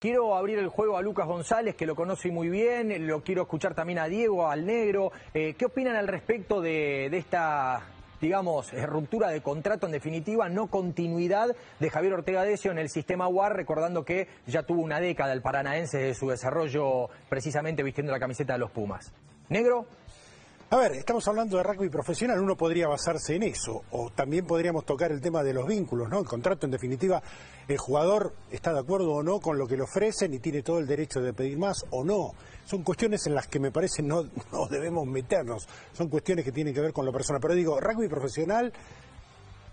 [0.00, 3.74] Quiero abrir el juego a Lucas González, que lo conoce muy bien, lo quiero escuchar
[3.74, 5.12] también a Diego, al Negro.
[5.34, 7.82] Eh, ¿Qué opinan al respecto de, esta,
[8.18, 12.88] digamos, eh, ruptura de contrato, en definitiva, no continuidad de Javier Ortega Decio en el
[12.88, 18.10] sistema UAR, recordando que ya tuvo una década el paranaense de su desarrollo precisamente vistiendo
[18.10, 19.12] la camiseta de los Pumas?
[19.50, 19.84] Negro.
[20.72, 24.86] A ver, estamos hablando de rugby profesional, uno podría basarse en eso, o también podríamos
[24.86, 26.20] tocar el tema de los vínculos, ¿no?
[26.20, 27.20] El contrato, en definitiva,
[27.66, 30.78] el jugador está de acuerdo o no con lo que le ofrecen y tiene todo
[30.78, 32.34] el derecho de pedir más o no.
[32.66, 36.72] Son cuestiones en las que me parece no, no debemos meternos, son cuestiones que tienen
[36.72, 37.40] que ver con la persona.
[37.40, 38.72] Pero digo, rugby profesional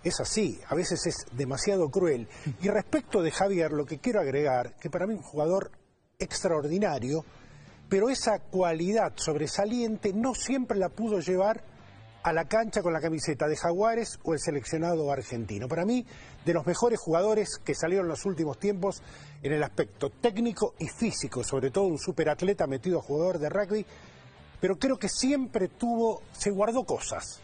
[0.02, 2.26] es así, a veces es demasiado cruel.
[2.60, 5.70] Y respecto de Javier, lo que quiero agregar, que para mí un jugador
[6.18, 7.24] extraordinario,
[7.88, 11.62] pero esa cualidad sobresaliente no siempre la pudo llevar
[12.22, 15.68] a la cancha con la camiseta de Jaguares o el seleccionado argentino.
[15.68, 16.04] Para mí,
[16.44, 19.02] de los mejores jugadores que salieron en los últimos tiempos
[19.42, 23.86] en el aspecto técnico y físico, sobre todo un superatleta metido a jugador de rugby,
[24.60, 27.40] pero creo que siempre tuvo, se guardó cosas.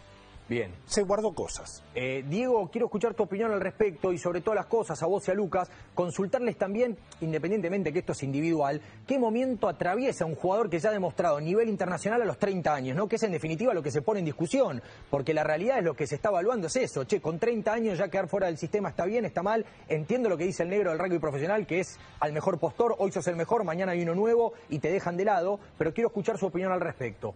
[0.47, 0.71] Bien.
[0.85, 1.83] Se guardó cosas.
[1.95, 5.27] Eh, Diego, quiero escuchar tu opinión al respecto y sobre todas las cosas, a vos
[5.27, 10.69] y a Lucas, consultarles también, independientemente que esto es individual, qué momento atraviesa un jugador
[10.69, 13.07] que ya ha demostrado a nivel internacional a los 30 años, ¿no?
[13.07, 15.95] Que es en definitiva lo que se pone en discusión, porque la realidad es lo
[15.95, 18.89] que se está evaluando, es eso, che, con 30 años ya quedar fuera del sistema
[18.89, 21.97] está bien, está mal, entiendo lo que dice el negro del rugby profesional, que es
[22.19, 25.25] al mejor postor, hoy sos el mejor, mañana hay uno nuevo y te dejan de
[25.25, 27.33] lado, pero quiero escuchar su opinión al respecto.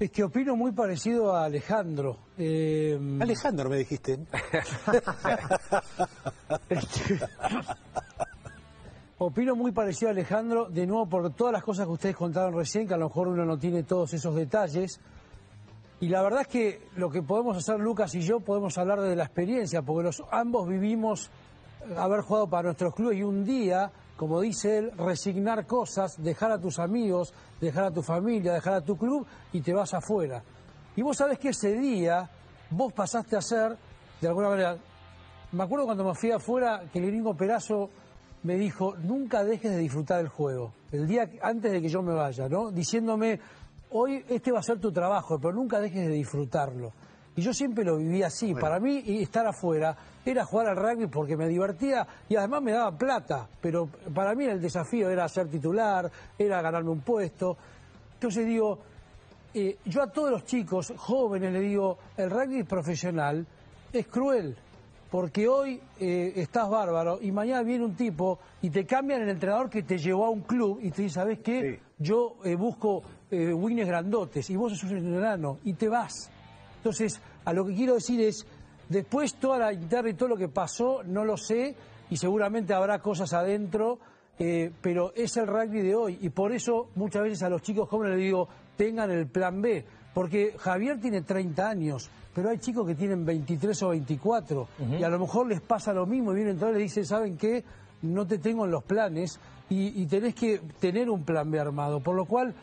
[0.00, 2.16] Es que opino muy parecido a Alejandro.
[2.38, 4.18] Eh, Alejandro, me dijiste.
[9.18, 12.88] opino muy parecido a Alejandro, de nuevo por todas las cosas que ustedes contaron recién,
[12.88, 14.98] que a lo mejor uno no tiene todos esos detalles.
[16.00, 19.14] Y la verdad es que lo que podemos hacer Lucas y yo podemos hablar de
[19.14, 21.28] la experiencia, porque los, ambos vivimos
[21.94, 26.60] haber jugado para nuestros clubes y un día como dice él, resignar cosas, dejar a
[26.60, 30.42] tus amigos, dejar a tu familia, dejar a tu club y te vas afuera.
[30.94, 32.28] Y vos sabés que ese día
[32.68, 33.78] vos pasaste a ser,
[34.20, 34.76] de alguna manera,
[35.52, 37.88] me acuerdo cuando me fui afuera que el gringo Perazo
[38.42, 42.12] me dijo, nunca dejes de disfrutar el juego, el día antes de que yo me
[42.12, 42.70] vaya, ¿no?
[42.70, 43.40] Diciéndome,
[43.92, 46.92] hoy este va a ser tu trabajo, pero nunca dejes de disfrutarlo.
[47.40, 48.54] Y yo siempre lo viví así.
[48.54, 49.96] Para mí estar afuera
[50.26, 53.48] era jugar al rugby porque me divertía y además me daba plata.
[53.62, 57.56] Pero para mí el desafío era ser titular, era ganarme un puesto.
[58.12, 58.78] Entonces digo,
[59.54, 63.46] eh, yo a todos los chicos jóvenes le digo, el rugby profesional
[63.90, 64.54] es cruel.
[65.10, 69.70] Porque hoy eh, estás bárbaro y mañana viene un tipo y te cambian el entrenador
[69.70, 71.80] que te llevó a un club y te dice, ¿sabes qué?
[71.96, 73.02] Yo eh, busco
[73.32, 76.30] wins grandotes y vos sos un enano y te vas.
[76.80, 78.46] Entonces, a lo que quiero decir es,
[78.88, 81.74] después toda la interna y todo lo que pasó, no lo sé,
[82.10, 83.98] y seguramente habrá cosas adentro,
[84.38, 86.18] eh, pero es el rugby de hoy.
[86.20, 89.84] Y por eso muchas veces a los chicos jóvenes les digo, tengan el plan B.
[90.12, 94.68] Porque Javier tiene 30 años, pero hay chicos que tienen 23 o 24,
[94.98, 97.36] y a lo mejor les pasa lo mismo, y vienen entonces y le dicen, ¿saben
[97.36, 97.64] qué?
[98.02, 102.00] No te tengo en los planes, y, y tenés que tener un plan B armado.
[102.00, 102.54] Por lo cual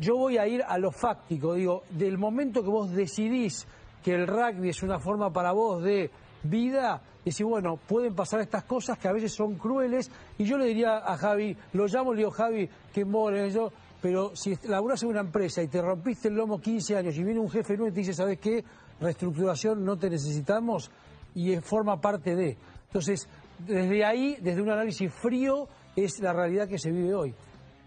[0.00, 3.66] yo voy a ir a lo fáctico, digo, del momento que vos decidís
[4.02, 6.10] que el rugby es una forma para vos de
[6.42, 10.66] vida, decir, bueno, pueden pasar estas cosas que a veces son crueles, y yo le
[10.66, 15.10] diría a Javi, lo llamo, le digo, Javi, que more, yo, pero si laburas en
[15.10, 17.92] una empresa y te rompiste el lomo 15 años y viene un jefe nuevo y
[17.92, 18.64] te dice, ¿sabes qué?
[19.00, 20.90] Reestructuración no te necesitamos
[21.34, 22.56] y forma parte de.
[22.86, 23.28] Entonces,
[23.58, 27.34] desde ahí, desde un análisis frío, es la realidad que se vive hoy.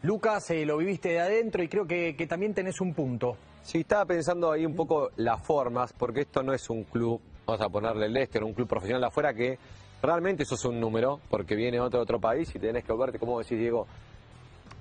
[0.03, 3.37] Lucas, eh, lo viviste de adentro y creo que, también tenés un punto.
[3.63, 7.61] Sí, estaba pensando ahí un poco las formas, porque esto no es un club, vamos
[7.61, 9.57] a ponerle el este, un club profesional de afuera que
[10.01, 13.39] realmente eso es un número, porque viene otro otro país y tenés que verte, como
[13.39, 13.87] decís Diego,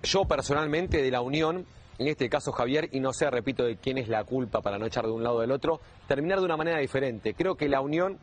[0.02, 1.64] yo personalmente de la unión,
[1.98, 4.86] en este caso Javier, y no sé, repito, de quién es la culpa para no
[4.86, 7.34] echar de un lado del otro, terminar de una manera diferente.
[7.34, 8.18] Creo que la unión,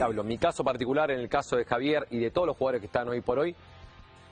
[0.00, 2.86] hablo, mi caso particular, en el caso de Javier y de todos los jugadores que
[2.86, 3.54] están hoy por hoy,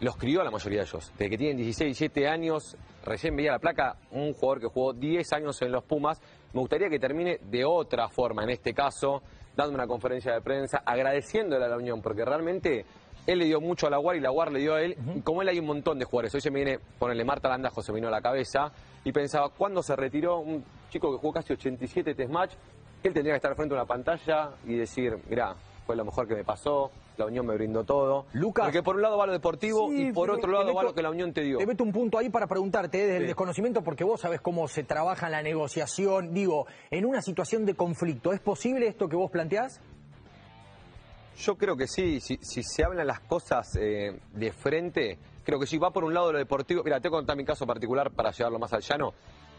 [0.02, 1.12] los crió a la mayoría de ellos.
[1.12, 5.32] Desde que tienen 16, 17 años, recién veía la placa, un jugador que jugó 10
[5.32, 6.20] años en los Pumas.
[6.52, 9.22] Me gustaría que termine de otra forma, en este caso,
[9.56, 12.84] dando una conferencia de prensa, agradeciéndole a la Unión, porque realmente
[13.28, 14.96] él le dio mucho a la UAR y la UAR le dio a él.
[15.14, 17.80] Y como él hay un montón de jugadores, hoy se me viene, ponerle Marta Landajo,
[17.80, 18.72] se me vino a la cabeza,
[19.04, 22.54] y pensaba, ¿cuándo se retiró un chico que jugó casi 87 test match?
[23.04, 25.54] Él tendría que estar frente a una pantalla y decir, mira,
[25.86, 28.26] fue lo mejor que me pasó, la Unión me brindó todo.
[28.32, 28.66] Lucas.
[28.66, 31.10] Porque por un lado va lo deportivo y por otro lado va lo que la
[31.10, 31.58] Unión te dio.
[31.58, 33.06] Te meto un punto ahí para preguntarte, ¿eh?
[33.06, 36.32] desde el desconocimiento, porque vos sabés cómo se trabaja en la negociación.
[36.32, 39.80] Digo, en una situación de conflicto, ¿es posible esto que vos planteás?
[41.36, 45.66] Yo creo que sí, si, si se hablan las cosas eh, de frente, creo que
[45.66, 46.82] sí, va por un lado lo deportivo.
[46.84, 49.14] Mira, te voy a contar mi caso particular para llevarlo más al llano.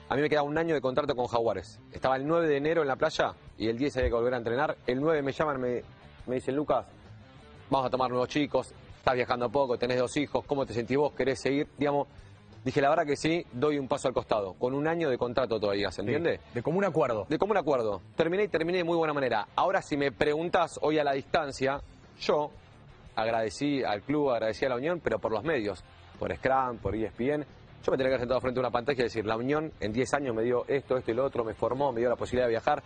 [0.09, 1.79] A mí me queda un año de contrato con Jaguares.
[1.91, 4.37] Estaba el 9 de enero en la playa y el 10 había que volver a
[4.37, 4.77] entrenar.
[4.85, 5.83] El 9 me llaman, me,
[6.27, 6.85] me dicen, Lucas,
[7.69, 11.13] vamos a tomar nuevos chicos, estás viajando poco, tenés dos hijos, ¿cómo te sentís vos?
[11.13, 11.67] ¿Querés seguir?
[11.77, 12.07] Digamos,
[12.63, 15.59] dije, la verdad que sí, doy un paso al costado, con un año de contrato
[15.59, 16.39] todavía, ¿se entiende?
[16.53, 17.25] De común acuerdo.
[17.29, 18.01] De común acuerdo.
[18.15, 19.47] Terminé y terminé de muy buena manera.
[19.55, 21.81] Ahora, si me preguntás hoy a la distancia,
[22.19, 22.51] yo
[23.15, 25.83] agradecí al club, agradecí a la Unión, pero por los medios,
[26.17, 27.45] por Scrum, por ESPN.
[27.83, 29.91] Yo me tenía que haber sentado frente a una pantalla y decir, la Unión en
[29.91, 32.45] 10 años me dio esto, esto y lo otro, me formó, me dio la posibilidad
[32.45, 32.81] de viajar.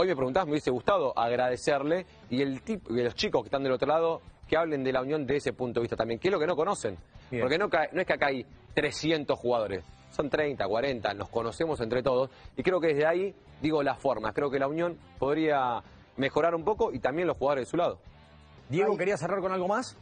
[0.00, 3.64] Hoy me preguntás, me hubiese gustado agradecerle y el tipo, y los chicos que están
[3.64, 6.28] del otro lado que hablen de la Unión de ese punto de vista también, que
[6.28, 6.96] es lo que no conocen.
[7.32, 7.42] Bien.
[7.42, 12.00] Porque no, no es que acá hay 300 jugadores, son 30, 40, nos conocemos entre
[12.04, 14.32] todos y creo que desde ahí digo las formas.
[14.34, 15.82] Creo que la Unión podría
[16.16, 17.98] mejorar un poco y también los jugadores de su lado.
[18.68, 19.96] Diego, ¿quería cerrar con algo más?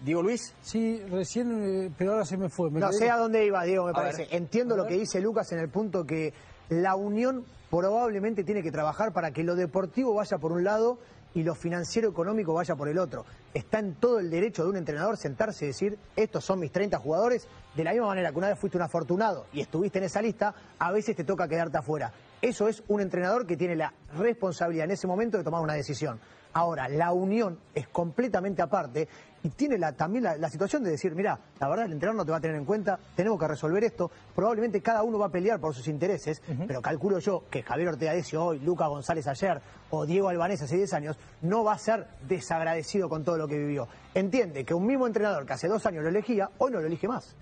[0.00, 0.54] Diego Luis.
[0.62, 2.70] Sí, recién, eh, pero ahora se me fue.
[2.70, 4.26] Me No quedé- sé a dónde iba, Diego, me A parece.
[4.26, 4.34] ver.
[4.34, 4.92] Entiendo A lo ver.
[4.92, 6.32] que dice Lucas en el punto que
[6.68, 10.98] la Unión probablemente tiene que trabajar para que lo deportivo vaya por un lado
[11.34, 13.26] y lo financiero económico vaya por el otro.
[13.52, 16.98] Está en todo el derecho de un entrenador sentarse y decir, estos son mis 30
[16.98, 20.22] jugadores, de la misma manera que una vez fuiste un afortunado y estuviste en esa
[20.22, 22.12] lista, a veces te toca quedarte afuera.
[22.40, 26.18] Eso es un entrenador que tiene la responsabilidad en ese momento de tomar una decisión.
[26.54, 29.08] Ahora, la unión es completamente aparte
[29.46, 32.24] y tiene la- también la, la situación de decir, mira, la verdad el entrenador no
[32.24, 35.30] te va a tener en cuenta, tenemos que resolver esto, probablemente cada uno va a
[35.30, 39.60] pelear por sus intereses, pero calculo yo que Javier Ortega Decio hoy, Lucas González ayer
[39.90, 43.56] o Diego Albanés hace 10 años, no va a ser desagradecido con todo lo que
[43.56, 43.86] vivió.
[44.14, 47.06] Entiende que un mismo entrenador que hace dos años lo elegía, hoy no lo elige
[47.06, 47.36] más.